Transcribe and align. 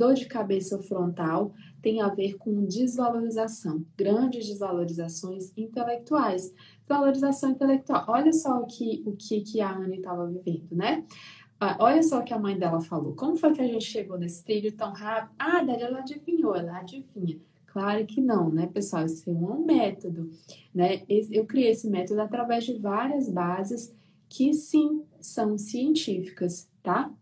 dor 0.00 0.14
de 0.14 0.24
cabeça 0.24 0.78
frontal 0.78 1.52
tem 1.82 2.00
a 2.00 2.08
ver 2.08 2.38
com 2.38 2.64
desvalorização, 2.64 3.84
grandes 3.96 4.46
desvalorizações 4.46 5.52
intelectuais. 5.56 6.54
Valorização 6.88 7.50
intelectual. 7.50 8.06
Olha 8.08 8.32
só 8.32 8.60
o 8.60 8.66
que, 8.66 9.02
o 9.04 9.12
que, 9.12 9.42
que 9.42 9.60
a 9.60 9.76
Anne 9.76 9.98
estava 9.98 10.26
vivendo, 10.26 10.68
né? 10.72 11.04
Ah, 11.60 11.76
olha 11.78 12.02
só 12.02 12.20
o 12.20 12.24
que 12.24 12.32
a 12.32 12.38
mãe 12.38 12.58
dela 12.58 12.80
falou. 12.80 13.14
Como 13.14 13.36
foi 13.36 13.52
que 13.52 13.60
a 13.60 13.66
gente 13.66 13.84
chegou 13.84 14.18
nesse 14.18 14.42
trilho 14.42 14.72
tão 14.72 14.90
rápido? 14.92 15.34
Ah, 15.38 15.62
Dália, 15.62 15.84
ela 15.84 15.98
adivinhou, 15.98 16.56
ela 16.56 16.78
adivinha. 16.78 17.38
Claro 17.66 18.04
que 18.06 18.20
não, 18.20 18.50
né, 18.50 18.66
pessoal? 18.66 19.04
Isso 19.04 19.28
é 19.28 19.32
um 19.32 19.64
método, 19.64 20.30
né? 20.74 21.02
Eu 21.08 21.44
criei 21.44 21.70
esse 21.70 21.88
método 21.88 22.22
através 22.22 22.64
de 22.64 22.72
várias 22.78 23.28
bases 23.28 23.94
que 24.28 24.54
sim 24.54 25.04
são 25.20 25.58
científicas, 25.58 26.68
tá? 26.82 27.12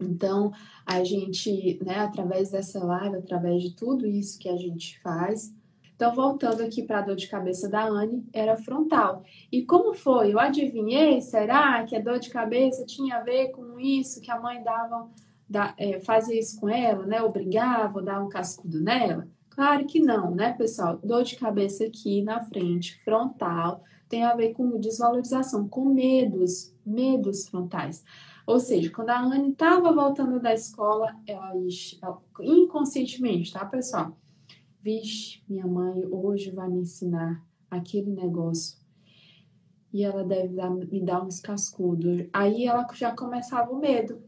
Então, 0.00 0.52
a 0.86 1.04
gente, 1.04 1.78
né, 1.84 1.98
através 1.98 2.50
dessa 2.50 2.82
live, 2.82 3.16
através 3.16 3.62
de 3.62 3.74
tudo 3.74 4.06
isso 4.06 4.38
que 4.38 4.48
a 4.48 4.56
gente 4.56 4.98
faz, 5.00 5.52
então, 6.00 6.14
voltando 6.14 6.62
aqui 6.62 6.82
para 6.82 7.00
a 7.00 7.02
dor 7.02 7.14
de 7.14 7.28
cabeça 7.28 7.68
da 7.68 7.84
Anne, 7.86 8.26
era 8.32 8.56
frontal. 8.56 9.22
E 9.52 9.66
como 9.66 9.92
foi? 9.92 10.32
Eu 10.32 10.40
adivinhei? 10.40 11.20
Será 11.20 11.84
que 11.84 11.94
a 11.94 12.00
dor 12.00 12.18
de 12.18 12.30
cabeça 12.30 12.86
tinha 12.86 13.16
a 13.16 13.20
ver 13.20 13.50
com 13.50 13.78
isso 13.78 14.18
que 14.22 14.30
a 14.30 14.40
mãe 14.40 14.62
dava, 14.62 15.10
da, 15.46 15.74
é, 15.76 16.00
fazia 16.00 16.40
isso 16.40 16.58
com 16.58 16.70
ela, 16.70 17.04
né? 17.04 17.20
Obrigava, 17.20 18.00
dava 18.00 18.24
um 18.24 18.30
cascudo 18.30 18.80
nela? 18.80 19.28
Claro 19.50 19.84
que 19.84 20.00
não, 20.00 20.34
né, 20.34 20.54
pessoal? 20.54 20.98
Dor 21.04 21.22
de 21.22 21.36
cabeça 21.36 21.84
aqui 21.84 22.22
na 22.22 22.40
frente, 22.40 22.98
frontal, 23.04 23.84
tem 24.08 24.24
a 24.24 24.34
ver 24.34 24.54
com 24.54 24.80
desvalorização, 24.80 25.68
com 25.68 25.84
medos, 25.84 26.74
medos 26.84 27.46
frontais. 27.46 28.02
Ou 28.46 28.58
seja, 28.58 28.90
quando 28.90 29.10
a 29.10 29.20
Anne 29.20 29.52
estava 29.52 29.92
voltando 29.92 30.40
da 30.40 30.52
escola, 30.52 31.14
ela, 31.26 31.52
ela 32.02 32.22
inconscientemente, 32.40 33.52
tá, 33.52 33.64
pessoal? 33.64 34.16
Vixe, 34.82 35.42
minha 35.48 35.66
mãe 35.66 36.06
hoje 36.06 36.50
vai 36.50 36.68
me 36.68 36.80
ensinar 36.80 37.44
aquele 37.70 38.10
negócio 38.10 38.80
e 39.92 40.04
ela 40.04 40.24
deve 40.24 40.54
dar, 40.54 40.70
me 40.70 41.00
dar 41.00 41.22
uns 41.22 41.40
cascudos. 41.40 42.26
Aí 42.32 42.66
ela 42.66 42.86
já 42.94 43.14
começava 43.14 43.70
o 43.72 43.78
medo, 43.78 44.22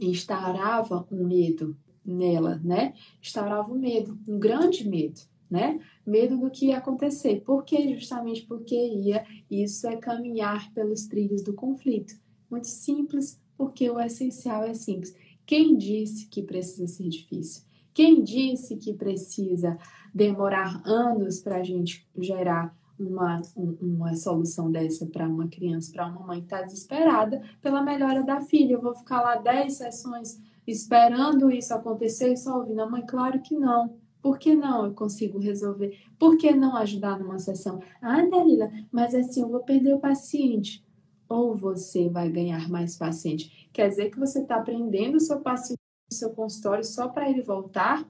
instaurava 0.00 1.06
um 1.10 1.24
medo 1.24 1.76
nela, 2.04 2.60
né? 2.62 2.94
Instaurava 3.22 3.72
um 3.72 3.78
medo, 3.78 4.18
um 4.26 4.38
grande 4.38 4.88
medo, 4.88 5.20
né? 5.50 5.80
Medo 6.06 6.36
do 6.38 6.50
que 6.50 6.66
ia 6.66 6.78
acontecer. 6.78 7.40
Por 7.40 7.64
quê? 7.64 7.94
Justamente 7.94 8.42
porque 8.42 8.76
ia, 8.76 9.24
isso 9.50 9.86
é 9.86 9.96
caminhar 9.96 10.72
pelos 10.72 11.06
trilhos 11.06 11.42
do 11.42 11.54
conflito. 11.54 12.14
Muito 12.54 12.68
simples, 12.68 13.42
porque 13.58 13.90
o 13.90 13.98
essencial 13.98 14.62
é 14.62 14.74
simples. 14.74 15.12
Quem 15.44 15.76
disse 15.76 16.28
que 16.28 16.40
precisa 16.40 16.86
ser 16.86 17.08
difícil? 17.08 17.64
Quem 17.92 18.22
disse 18.22 18.76
que 18.76 18.94
precisa 18.94 19.76
demorar 20.14 20.80
anos 20.86 21.40
para 21.40 21.56
a 21.56 21.62
gente 21.64 22.08
gerar 22.16 22.72
uma, 22.96 23.42
uma 23.56 24.14
solução 24.14 24.70
dessa 24.70 25.04
para 25.04 25.28
uma 25.28 25.48
criança, 25.48 25.90
para 25.90 26.06
uma 26.06 26.24
mãe 26.24 26.38
que 26.38 26.46
está 26.46 26.62
desesperada 26.62 27.42
pela 27.60 27.82
melhora 27.82 28.22
da 28.22 28.40
filha? 28.40 28.74
Eu 28.74 28.80
vou 28.80 28.94
ficar 28.94 29.20
lá 29.20 29.34
10 29.34 29.72
sessões 29.72 30.40
esperando 30.64 31.50
isso 31.50 31.74
acontecer 31.74 32.32
e 32.32 32.36
só 32.36 32.58
ouvindo 32.58 32.82
a 32.82 32.88
mãe? 32.88 33.04
Claro 33.04 33.42
que 33.42 33.56
não. 33.56 33.96
Por 34.22 34.38
que 34.38 34.54
não 34.54 34.86
eu 34.86 34.94
consigo 34.94 35.40
resolver? 35.40 35.98
Por 36.20 36.36
que 36.36 36.52
não 36.54 36.76
ajudar 36.76 37.18
numa 37.18 37.40
sessão? 37.40 37.80
Ah, 38.00 38.24
Dalila, 38.24 38.70
mas 38.92 39.12
assim 39.12 39.42
eu 39.42 39.48
vou 39.48 39.64
perder 39.64 39.92
o 39.92 39.98
paciente 39.98 40.83
ou 41.34 41.54
você 41.54 42.08
vai 42.08 42.30
ganhar 42.30 42.68
mais 42.68 42.96
paciente. 42.96 43.68
Quer 43.72 43.88
dizer 43.88 44.10
que 44.10 44.18
você 44.18 44.40
está 44.40 44.56
aprendendo 44.56 45.16
o 45.16 45.20
seu 45.20 45.40
paciente 45.40 45.80
no 46.10 46.16
seu 46.16 46.30
consultório 46.30 46.84
só 46.84 47.08
para 47.08 47.28
ele 47.28 47.42
voltar? 47.42 48.08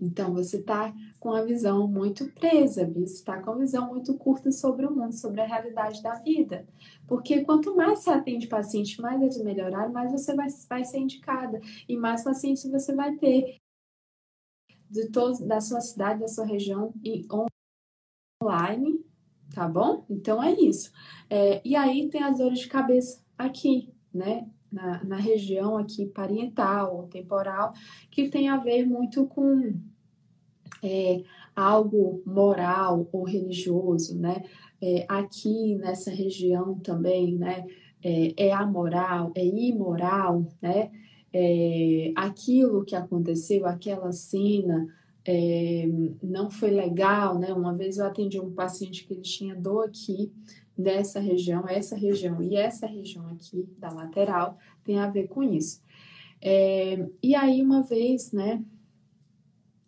Então 0.00 0.32
você 0.32 0.58
está 0.58 0.94
com 1.18 1.34
a 1.34 1.42
visão 1.42 1.86
muito 1.86 2.32
presa, 2.32 2.86
você 2.86 3.14
está 3.14 3.42
com 3.42 3.50
a 3.50 3.56
visão 3.56 3.88
muito 3.88 4.16
curta 4.16 4.50
sobre 4.50 4.86
o 4.86 4.90
mundo, 4.90 5.12
sobre 5.12 5.40
a 5.42 5.46
realidade 5.46 6.02
da 6.02 6.14
vida. 6.14 6.66
Porque 7.06 7.44
quanto 7.44 7.76
mais 7.76 7.98
você 7.98 8.10
atende 8.10 8.46
paciente, 8.46 9.00
mais 9.00 9.20
eles 9.20 9.42
melhorarem, 9.42 9.92
mais 9.92 10.10
você 10.10 10.34
vai, 10.34 10.46
vai 10.68 10.84
ser 10.84 10.98
indicada 10.98 11.60
e 11.86 11.96
mais 11.96 12.24
pacientes 12.24 12.70
você 12.70 12.94
vai 12.94 13.16
ter 13.16 13.56
de 14.88 15.10
todos 15.10 15.40
da 15.40 15.60
sua 15.60 15.80
cidade, 15.80 16.20
da 16.20 16.28
sua 16.28 16.46
região 16.46 16.94
e 17.04 17.26
online 18.42 19.09
tá 19.54 19.68
bom? 19.68 20.04
Então 20.08 20.42
é 20.42 20.52
isso. 20.52 20.92
É, 21.28 21.60
e 21.64 21.76
aí 21.76 22.08
tem 22.08 22.22
as 22.22 22.38
dores 22.38 22.60
de 22.60 22.68
cabeça 22.68 23.22
aqui, 23.36 23.92
né? 24.12 24.46
Na, 24.70 25.02
na 25.02 25.16
região 25.16 25.76
aqui 25.76 26.06
parietal 26.06 26.96
ou 26.96 27.02
temporal, 27.08 27.72
que 28.08 28.28
tem 28.28 28.48
a 28.48 28.56
ver 28.56 28.86
muito 28.86 29.26
com 29.26 29.74
é, 30.82 31.24
algo 31.54 32.22
moral 32.24 33.08
ou 33.12 33.24
religioso, 33.24 34.18
né? 34.18 34.44
É, 34.80 35.04
aqui 35.08 35.74
nessa 35.76 36.10
região 36.10 36.78
também, 36.78 37.36
né? 37.36 37.66
É, 38.02 38.46
é 38.48 38.52
amoral, 38.52 39.32
é 39.34 39.44
imoral, 39.44 40.46
né? 40.62 40.90
É, 41.32 42.12
aquilo 42.16 42.84
que 42.84 42.96
aconteceu, 42.96 43.66
aquela 43.66 44.10
cena, 44.10 44.86
é, 45.24 45.86
não 46.22 46.50
foi 46.50 46.70
legal, 46.70 47.38
né? 47.38 47.52
Uma 47.52 47.74
vez 47.74 47.98
eu 47.98 48.06
atendi 48.06 48.40
um 48.40 48.52
paciente 48.52 49.06
que 49.06 49.14
ele 49.14 49.22
tinha 49.22 49.54
dor 49.54 49.88
aqui 49.88 50.32
nessa 50.76 51.20
região, 51.20 51.68
essa 51.68 51.96
região 51.96 52.42
e 52.42 52.56
essa 52.56 52.86
região 52.86 53.28
aqui 53.28 53.68
da 53.78 53.90
lateral 53.92 54.58
tem 54.84 54.98
a 54.98 55.08
ver 55.08 55.28
com 55.28 55.42
isso. 55.42 55.82
É, 56.40 57.06
e 57.22 57.34
aí 57.34 57.62
uma 57.62 57.82
vez, 57.82 58.32
né? 58.32 58.64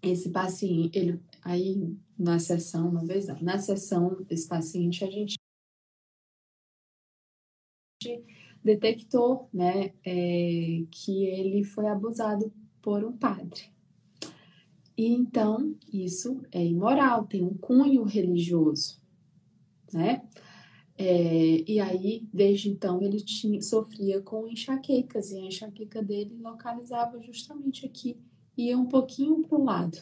Esse 0.02 0.30
paciente, 0.30 0.98
ele 0.98 1.20
aí 1.42 1.96
na 2.18 2.38
sessão, 2.38 2.88
uma 2.88 3.04
vez 3.04 3.26
não, 3.26 3.40
na 3.42 3.58
sessão 3.58 4.22
desse 4.28 4.48
paciente 4.48 5.04
a 5.04 5.10
gente 5.10 5.36
detectou, 8.62 9.48
né, 9.52 9.92
é, 10.04 10.84
que 10.90 11.24
ele 11.24 11.64
foi 11.64 11.86
abusado 11.88 12.52
por 12.80 13.04
um 13.04 13.16
padre. 13.16 13.72
E 14.96 15.06
então, 15.06 15.74
isso 15.90 16.42
é 16.50 16.64
imoral, 16.64 17.26
tem 17.26 17.42
um 17.42 17.54
cunho 17.54 18.02
religioso, 18.02 19.00
né? 19.92 20.22
É, 20.98 21.70
e 21.70 21.80
aí, 21.80 22.28
desde 22.32 22.68
então, 22.68 23.00
ele 23.02 23.18
tinha, 23.20 23.60
sofria 23.62 24.20
com 24.20 24.46
enxaquecas, 24.46 25.30
e 25.30 25.38
a 25.38 25.46
enxaqueca 25.46 26.02
dele 26.02 26.36
localizava 26.38 27.20
justamente 27.22 27.86
aqui, 27.86 28.18
ia 28.56 28.78
um 28.78 28.86
pouquinho 28.86 29.42
para 29.42 29.58
o 29.58 29.64
lado, 29.64 29.98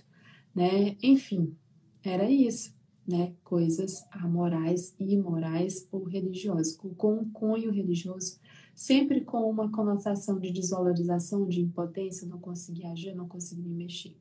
né? 0.54 0.96
Enfim, 1.02 1.56
era 2.02 2.28
isso, 2.28 2.74
né? 3.06 3.32
Coisas 3.44 4.04
amorais, 4.10 4.94
imorais 4.98 5.86
ou 5.92 6.02
religiosas, 6.02 6.76
com 6.76 7.14
um 7.14 7.30
cunho 7.30 7.70
religioso, 7.70 8.40
sempre 8.74 9.20
com 9.20 9.48
uma 9.48 9.70
conotação 9.70 10.40
de 10.40 10.50
desvalorização, 10.50 11.46
de 11.46 11.60
impotência, 11.60 12.26
não 12.26 12.40
consegui 12.40 12.84
agir, 12.84 13.14
não 13.14 13.28
consegui 13.28 13.62
me 13.62 13.74
mexer 13.74 14.16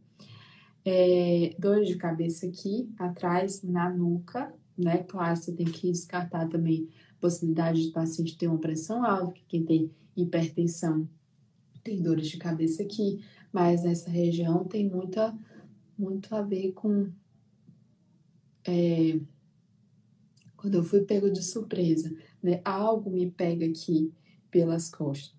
é, 0.85 1.55
dor 1.59 1.83
de 1.83 1.95
cabeça 1.95 2.45
aqui 2.45 2.89
atrás 2.97 3.61
na 3.63 3.89
nuca, 3.89 4.53
né? 4.77 5.03
Claro, 5.03 5.35
você 5.35 5.51
tem 5.51 5.65
que 5.65 5.91
descartar 5.91 6.47
também 6.47 6.87
a 7.17 7.21
possibilidade 7.21 7.85
de 7.85 7.91
paciente 7.91 8.37
ter 8.37 8.47
uma 8.47 8.59
pressão 8.59 9.05
alta, 9.05 9.33
que 9.33 9.43
quem 9.47 9.65
tem 9.65 9.91
hipertensão 10.15 11.07
tem 11.83 12.01
dores 12.01 12.27
de 12.27 12.37
cabeça 12.37 12.83
aqui, 12.83 13.23
mas 13.51 13.85
essa 13.85 14.09
região 14.09 14.63
tem 14.65 14.89
muita, 14.89 15.37
muito 15.97 16.33
a 16.35 16.41
ver 16.41 16.71
com. 16.73 17.09
É, 18.67 19.19
quando 20.55 20.75
eu 20.75 20.83
fui 20.83 21.01
pego 21.01 21.29
de 21.31 21.41
surpresa, 21.41 22.13
né? 22.43 22.61
Algo 22.65 23.09
me 23.09 23.31
pega 23.31 23.65
aqui 23.65 24.13
pelas 24.51 24.89
costas 24.89 25.38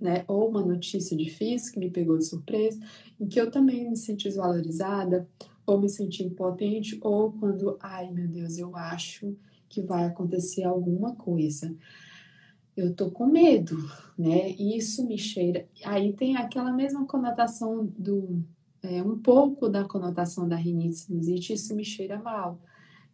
né? 0.00 0.24
Ou 0.26 0.48
uma 0.48 0.64
notícia 0.64 1.16
difícil 1.16 1.72
que 1.72 1.78
me 1.78 1.90
pegou 1.90 2.16
de 2.16 2.24
surpresa, 2.24 2.80
em 3.20 3.26
que 3.26 3.40
eu 3.40 3.50
também 3.50 3.90
me 3.90 3.96
senti 3.96 4.24
desvalorizada, 4.24 5.28
ou 5.66 5.80
me 5.80 5.88
senti 5.88 6.24
impotente, 6.24 6.98
ou 7.02 7.32
quando, 7.32 7.76
ai 7.80 8.10
meu 8.10 8.26
Deus, 8.26 8.58
eu 8.58 8.74
acho 8.74 9.36
que 9.68 9.82
vai 9.82 10.06
acontecer 10.06 10.64
alguma 10.64 11.14
coisa. 11.14 11.74
Eu 12.76 12.94
tô 12.94 13.10
com 13.10 13.26
medo, 13.26 13.76
né? 14.18 14.50
Isso 14.50 15.06
me 15.06 15.18
cheira. 15.18 15.68
Aí 15.84 16.12
tem 16.12 16.36
aquela 16.36 16.72
mesma 16.72 17.06
conotação 17.06 17.86
do. 17.96 18.42
É, 18.82 19.02
um 19.02 19.18
pouco 19.18 19.68
da 19.68 19.84
conotação 19.84 20.48
da 20.48 20.56
rinite 20.56 20.96
sinusite, 20.96 21.52
isso 21.52 21.76
me 21.76 21.84
cheira 21.84 22.18
mal. 22.18 22.58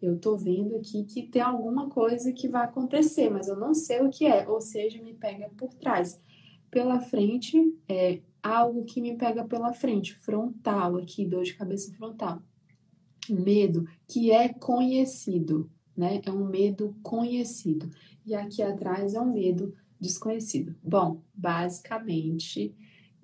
Eu 0.01 0.17
tô 0.17 0.37
vendo 0.37 0.77
aqui 0.77 1.03
que 1.03 1.25
tem 1.25 1.43
alguma 1.43 1.91
coisa 1.91 2.33
que 2.33 2.47
vai 2.47 2.65
acontecer, 2.65 3.29
mas 3.31 3.49
eu 3.49 3.57
não 3.57 3.75
sei 3.75 4.01
o 4.01 4.11
que 4.11 4.27
é, 4.27 4.49
ou 4.49 4.61
seja, 4.61 5.03
me 5.03 5.15
pega 5.15 5.51
por 5.57 5.75
trás 5.75 6.21
pela 6.77 7.01
frente, 7.01 7.75
é 7.89 8.21
algo 8.43 8.85
que 8.85 9.01
me 9.01 9.17
pega 9.17 9.43
pela 9.43 9.73
frente, 9.73 10.15
frontal 10.15 10.99
aqui, 10.99 11.25
dor 11.25 11.43
de 11.43 11.55
cabeça 11.55 11.91
frontal. 11.95 12.43
Medo 13.31 13.89
que 14.07 14.31
é 14.31 14.51
conhecido, 14.51 15.71
né? 15.97 16.21
É 16.23 16.31
um 16.31 16.47
medo 16.47 16.95
conhecido. 17.03 17.89
E 18.27 18.35
aqui 18.35 18.61
atrás 18.61 19.15
é 19.15 19.21
um 19.23 19.33
medo 19.33 19.75
desconhecido. 19.99 20.77
Bom, 20.83 21.23
basicamente, 21.35 22.75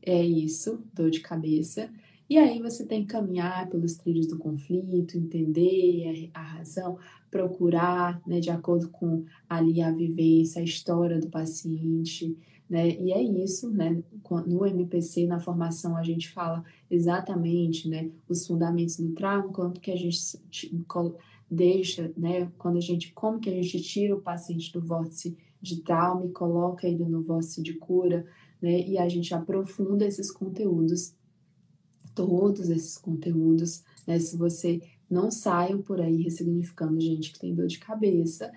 é 0.00 0.24
isso, 0.24 0.82
dor 0.94 1.10
de 1.10 1.20
cabeça. 1.20 1.90
E 2.30 2.38
aí 2.38 2.58
você 2.58 2.86
tem 2.86 3.02
que 3.02 3.12
caminhar 3.12 3.68
pelos 3.68 3.96
trilhos 3.96 4.28
do 4.28 4.38
conflito, 4.38 5.18
entender 5.18 6.30
a 6.32 6.40
razão, 6.40 6.98
procurar, 7.30 8.18
né, 8.26 8.40
de 8.40 8.48
acordo 8.48 8.88
com 8.88 9.26
ali 9.46 9.82
a 9.82 9.90
vivência, 9.90 10.62
a 10.62 10.64
história 10.64 11.20
do 11.20 11.28
paciente, 11.28 12.34
né? 12.72 12.88
E 12.88 13.12
é 13.12 13.22
isso, 13.22 13.70
né? 13.70 14.02
No 14.46 14.64
MPC, 14.64 15.26
na 15.26 15.38
formação, 15.38 15.94
a 15.94 16.02
gente 16.02 16.30
fala 16.30 16.64
exatamente, 16.90 17.86
né, 17.86 18.10
os 18.26 18.46
fundamentos 18.46 18.96
do 18.96 19.12
trauma, 19.12 19.52
quanto 19.52 19.78
que 19.78 19.90
a 19.90 19.96
gente 19.96 20.40
deixa, 21.50 22.10
né, 22.16 22.50
quando 22.56 22.78
a 22.78 22.80
gente, 22.80 23.12
como 23.12 23.38
que 23.38 23.50
a 23.50 23.52
gente 23.52 23.78
tira 23.82 24.16
o 24.16 24.22
paciente 24.22 24.72
do 24.72 24.80
vórtice 24.80 25.36
de 25.60 25.82
trauma 25.82 26.24
e 26.24 26.30
coloca 26.30 26.88
ele 26.88 27.04
no 27.04 27.20
vórtice 27.20 27.62
de 27.62 27.74
cura, 27.74 28.24
né? 28.60 28.80
E 28.80 28.96
a 28.96 29.06
gente 29.06 29.34
aprofunda 29.34 30.06
esses 30.06 30.30
conteúdos 30.30 31.14
todos 32.14 32.70
esses 32.70 32.96
conteúdos, 32.96 33.82
né? 34.06 34.18
Se 34.18 34.36
você 34.36 34.80
não 35.10 35.30
saiam 35.30 35.82
por 35.82 36.00
aí 36.00 36.22
ressignificando 36.22 36.98
gente 37.00 37.32
que 37.32 37.38
tem 37.38 37.54
dor 37.54 37.66
de 37.66 37.78
cabeça, 37.78 38.50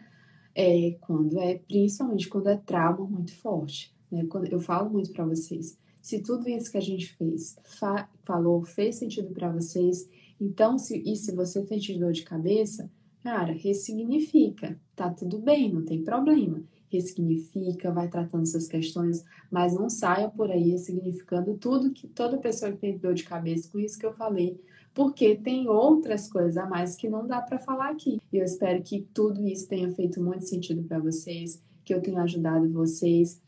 é 0.54 0.92
quando 1.02 1.40
é, 1.40 1.58
principalmente 1.58 2.30
quando 2.30 2.48
é 2.48 2.56
trauma 2.56 3.06
muito 3.06 3.36
forte, 3.36 3.95
né? 4.16 4.28
Eu 4.50 4.60
falo 4.60 4.90
muito 4.90 5.12
para 5.12 5.26
vocês, 5.26 5.78
se 6.00 6.22
tudo 6.22 6.48
isso 6.48 6.72
que 6.72 6.78
a 6.78 6.82
gente 6.82 7.14
fez, 7.14 7.58
fa 7.64 8.10
falou, 8.24 8.62
fez 8.64 8.96
sentido 8.96 9.34
para 9.34 9.52
vocês, 9.52 10.10
então 10.40 10.78
se 10.78 10.98
e 10.98 11.16
se 11.16 11.34
você 11.34 11.62
tem 11.64 11.80
dor 12.00 12.12
de 12.12 12.24
cabeça, 12.24 12.90
cara, 13.24 13.54
ressignifica, 13.54 14.80
tá 14.96 15.10
tudo 15.10 15.40
bem, 15.40 15.74
não 15.74 15.84
tem 15.84 16.04
problema 16.04 16.64
ressignifica, 16.96 17.92
vai 17.92 18.08
tratando 18.08 18.44
essas 18.44 18.68
questões, 18.68 19.24
mas 19.52 19.74
não 19.74 19.90
saia 19.90 20.30
por 20.30 20.50
aí 20.50 20.72
ressignificando 20.72 21.56
tudo 21.56 21.92
que 21.92 22.08
toda 22.08 22.38
pessoa 22.38 22.72
que 22.72 22.78
tem 22.78 22.98
dor 22.98 23.14
de 23.14 23.24
cabeça 23.24 23.70
com 23.72 23.80
isso 23.80 24.00
que 24.00 24.06
eu 24.06 24.14
falei, 24.14 24.60
porque 24.94 25.36
tem 25.36 25.68
outras 25.68 26.30
coisas 26.30 26.58
a 26.58 26.66
mais 26.66 26.96
que 26.96 27.10
não 27.10 27.28
dá 27.28 27.42
para 27.42 27.60
falar 27.60 27.90
aqui. 27.90 28.20
E 28.32 28.38
eu 28.38 28.46
espero 28.46 28.82
que 28.82 29.08
tudo 29.14 29.46
isso 29.46 29.68
tenha 29.68 29.92
feito 29.92 30.22
muito 30.22 30.48
sentido 30.48 30.84
para 30.84 31.00
vocês, 31.00 31.62
que 31.84 31.94
eu 31.94 32.02
tenha 32.02 32.22
ajudado 32.22 32.72
vocês 32.72 33.42